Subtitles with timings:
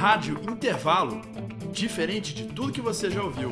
[0.00, 1.20] Rádio Intervalo,
[1.74, 3.50] diferente de tudo que você já ouviu.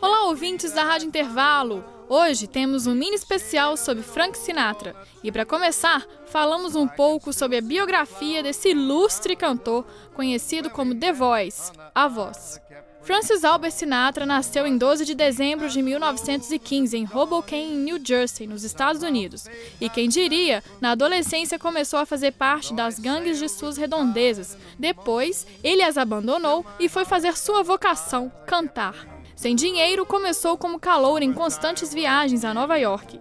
[0.00, 1.99] Olá, ouvintes da Rádio Intervalo!
[2.12, 4.96] Hoje temos um mini especial sobre Frank Sinatra.
[5.22, 11.12] E para começar, falamos um pouco sobre a biografia desse ilustre cantor conhecido como The
[11.12, 12.60] Voice, a voz.
[13.02, 18.64] Francis Albert Sinatra nasceu em 12 de dezembro de 1915 em Hoboken, New Jersey, nos
[18.64, 19.46] Estados Unidos.
[19.80, 24.58] E quem diria, na adolescência começou a fazer parte das gangues de suas redondezas.
[24.76, 29.09] Depois, ele as abandonou e foi fazer sua vocação, cantar.
[29.40, 33.18] Sem dinheiro, começou como calouro em constantes viagens a Nova York.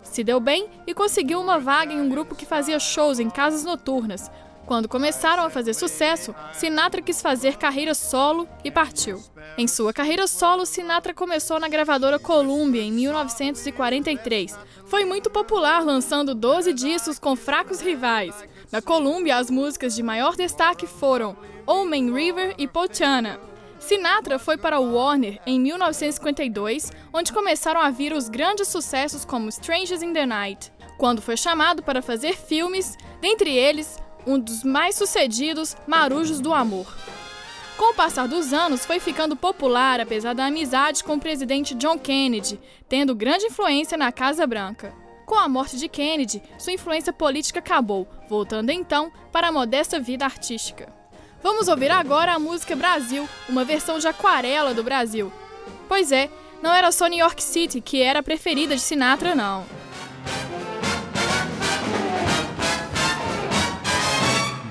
[0.00, 3.64] Se deu bem e conseguiu uma vaga em um grupo que fazia shows em casas
[3.64, 4.30] noturnas,
[4.64, 9.20] quando começaram a fazer sucesso, Sinatra quis fazer carreira solo e partiu.
[9.58, 14.56] Em sua carreira solo, Sinatra começou na gravadora Columbia em 1943.
[14.84, 18.36] Foi muito popular, lançando 12 discos com fracos rivais.
[18.70, 23.55] Na Columbia, as músicas de maior destaque foram Omen River e Pochana.
[23.78, 29.48] Sinatra foi para o Warner em 1952, onde começaram a vir os grandes sucessos como
[29.48, 30.72] Strangers in the Night.
[30.98, 36.86] Quando foi chamado para fazer filmes, dentre eles um dos mais sucedidos Marujos do Amor.
[37.76, 41.98] Com o passar dos anos, foi ficando popular apesar da amizade com o presidente John
[41.98, 44.94] Kennedy, tendo grande influência na Casa Branca.
[45.26, 50.24] Com a morte de Kennedy, sua influência política acabou, voltando então para a modesta vida
[50.24, 50.90] artística.
[51.42, 55.32] Vamos ouvir agora a música Brasil, uma versão de aquarela do Brasil.
[55.88, 56.28] Pois é,
[56.62, 59.64] não era só New York City que era a preferida de Sinatra, não.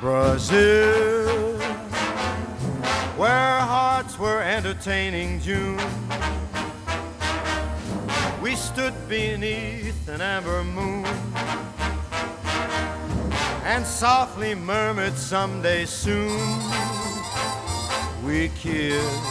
[0.02, 1.58] Brazil,
[3.18, 5.78] where hearts were entertaining June.
[8.42, 11.06] We stood beneath an amber moon
[13.66, 16.40] and softly murmured someday soon.
[18.24, 19.24] We kissed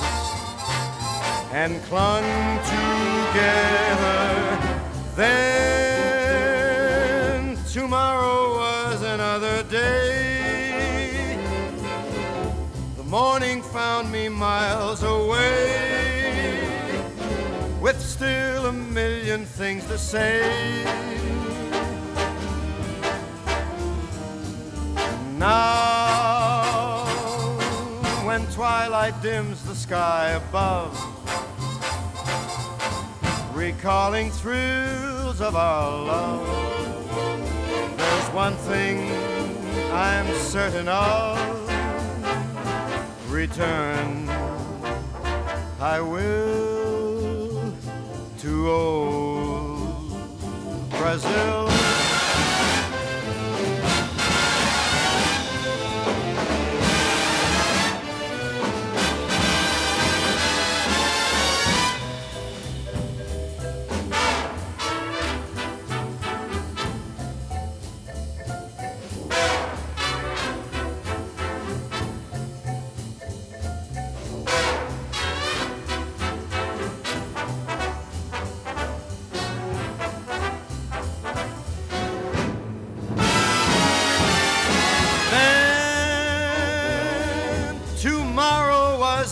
[1.52, 2.24] and clung
[2.64, 4.58] together.
[5.14, 6.36] Then
[7.72, 11.38] tomorrow was another day.
[12.96, 16.60] The morning found me miles away
[17.80, 21.03] with still a million things to say.
[28.86, 30.92] Twilight dims the sky above,
[33.54, 39.10] recalling thrills of our love, there's one thing
[39.90, 41.38] I'm certain of
[43.30, 44.28] return,
[45.80, 47.72] I will
[48.40, 50.10] to old
[50.90, 51.83] Brazil.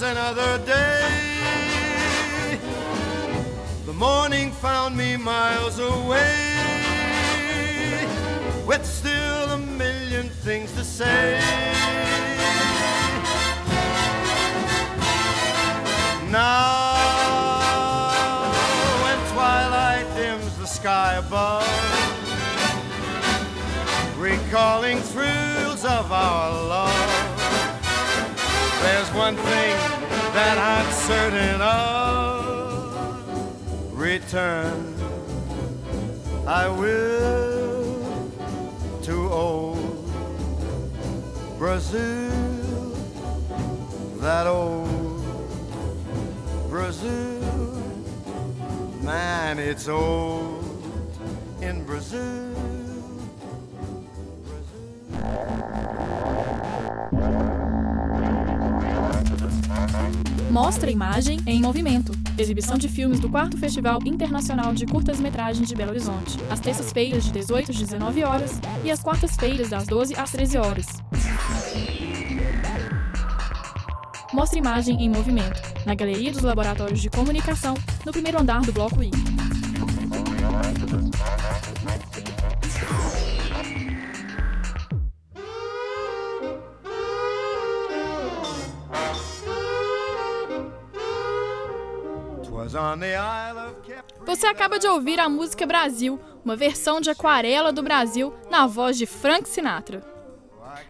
[0.00, 2.58] Another day.
[3.84, 6.56] The morning found me miles away,
[8.66, 11.38] with still a million things to say.
[16.30, 16.94] Now,
[19.03, 21.69] when twilight dims the sky above,
[24.16, 26.91] recalling thrills of our love.
[28.83, 29.77] There's one thing
[30.34, 32.33] that I'm certain of.
[33.93, 34.95] Return,
[36.47, 38.33] I will
[39.03, 40.11] to old
[41.59, 42.31] Brazil,
[44.19, 45.23] that old
[46.69, 47.83] Brazil.
[49.03, 50.65] Man, it's old
[51.61, 52.53] in Brazil.
[60.53, 62.13] Mostra Imagem em Movimento.
[62.37, 66.39] Exibição de filmes do 4 Festival Internacional de Curtas-Metragens de Belo Horizonte.
[66.51, 70.87] Às terças-feiras, de 18 às 19 horas e às quartas-feiras, das 12 às 13 horas.
[74.34, 77.75] mostra imagem em movimento, na galeria dos laboratórios de comunicação,
[78.05, 79.10] no primeiro andar do Bloco I.
[94.24, 98.97] Você acaba de ouvir a música Brasil, uma versão de Aquarela do Brasil na voz
[98.97, 100.03] de Frank Sinatra.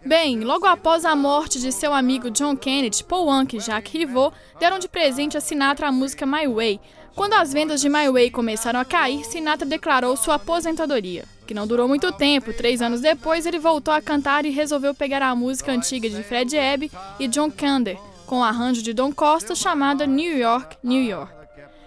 [0.05, 4.35] Bem, logo após a morte de seu amigo John Kennedy, Paul Anka e Jacques Rivaux
[4.59, 6.79] deram de presente a Sinatra a música My Way.
[7.15, 11.67] Quando as vendas de My Way começaram a cair, Sinatra declarou sua aposentadoria, que não
[11.67, 12.53] durou muito tempo.
[12.53, 16.55] Três anos depois, ele voltou a cantar e resolveu pegar a música antiga de Fred
[16.55, 21.42] Ebb e John Kander, com o arranjo de Don Costa chamada New York, New York.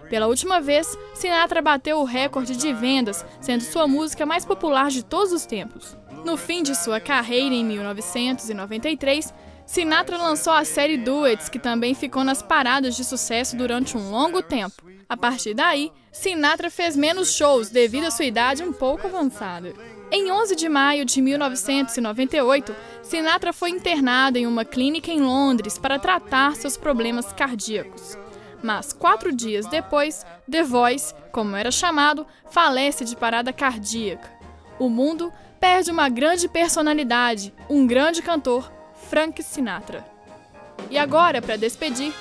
[0.09, 5.05] Pela última vez, Sinatra bateu o recorde de vendas, sendo sua música mais popular de
[5.05, 5.97] todos os tempos.
[6.25, 9.33] No fim de sua carreira, em 1993,
[9.67, 14.41] Sinatra lançou a série Duets, que também ficou nas paradas de sucesso durante um longo
[14.41, 14.87] tempo.
[15.09, 19.73] A partir daí, Sinatra fez menos shows devido à sua idade um pouco avançada.
[20.11, 25.99] Em 11 de maio de 1998, Sinatra foi internado em uma clínica em Londres para
[25.99, 28.17] tratar seus problemas cardíacos.
[28.67, 34.29] Mas quatro dias depois, The Voice, como era chamado, falece de parada cardíaca.
[34.77, 38.69] O mundo perde uma grande personalidade, um grande cantor,
[39.09, 40.05] Frank Sinatra.
[40.91, 42.13] E agora, para despedir,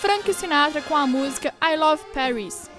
[0.00, 2.70] Frank Sinatra com a música I Love Paris.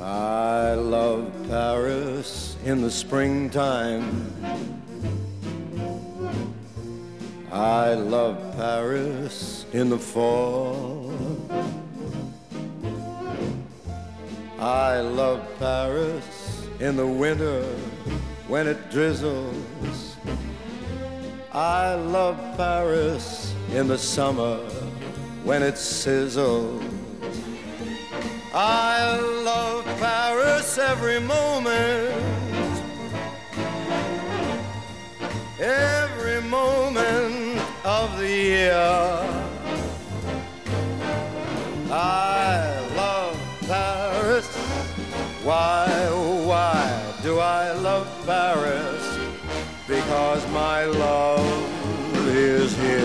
[0.00, 4.04] I love Paris in the springtime.
[7.52, 11.12] I love Paris in the fall.
[14.58, 17.62] I love Paris in the winter
[18.48, 20.16] when it drizzles.
[21.52, 24.56] I love Paris in the summer
[25.44, 26.82] when it sizzles.
[28.54, 32.14] I love Paris every moment.
[35.60, 37.11] Every moment
[41.90, 43.36] I love
[43.66, 44.46] Paris.
[45.42, 45.88] Why,
[46.46, 49.18] why do I love Paris?
[49.88, 53.01] Because my love is here.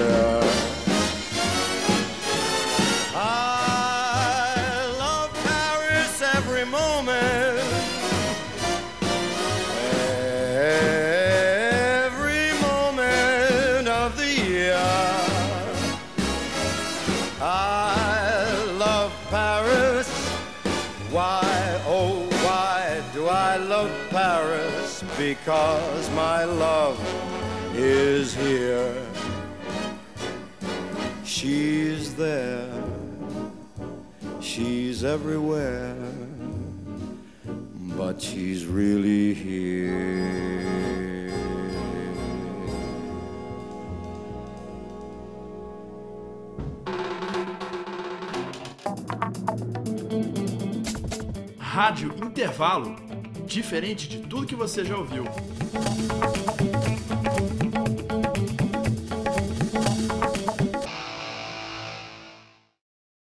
[24.17, 25.03] Paris?
[25.15, 26.97] Because my love
[27.75, 28.95] is here.
[31.23, 32.67] She's there.
[34.41, 35.95] She's everywhere.
[37.95, 40.47] But she's really here.
[51.59, 53.06] Rádio Intervalo.
[53.57, 55.23] Diferente de tudo que você já ouviu.